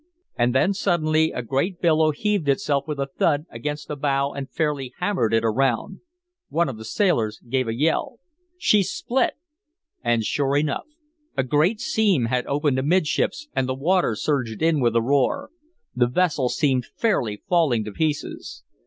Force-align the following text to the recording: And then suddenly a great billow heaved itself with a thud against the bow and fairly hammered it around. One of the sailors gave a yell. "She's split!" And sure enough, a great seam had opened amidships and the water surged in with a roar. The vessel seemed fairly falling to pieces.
And 0.35 0.55
then 0.55 0.73
suddenly 0.73 1.31
a 1.31 1.43
great 1.43 1.79
billow 1.79 2.09
heaved 2.09 2.49
itself 2.49 2.87
with 2.87 2.99
a 2.99 3.05
thud 3.05 3.45
against 3.51 3.87
the 3.87 3.95
bow 3.95 4.31
and 4.33 4.49
fairly 4.49 4.95
hammered 4.97 5.31
it 5.31 5.43
around. 5.45 5.99
One 6.49 6.67
of 6.69 6.77
the 6.79 6.85
sailors 6.85 7.39
gave 7.47 7.67
a 7.67 7.75
yell. 7.75 8.17
"She's 8.57 8.89
split!" 8.91 9.33
And 10.03 10.23
sure 10.23 10.57
enough, 10.57 10.87
a 11.37 11.43
great 11.43 11.79
seam 11.79 12.25
had 12.25 12.47
opened 12.47 12.79
amidships 12.79 13.47
and 13.55 13.69
the 13.69 13.75
water 13.75 14.15
surged 14.15 14.63
in 14.63 14.79
with 14.79 14.95
a 14.95 15.03
roar. 15.03 15.51
The 15.95 16.07
vessel 16.07 16.49
seemed 16.49 16.87
fairly 16.97 17.43
falling 17.47 17.83
to 17.83 17.91
pieces. 17.91 18.63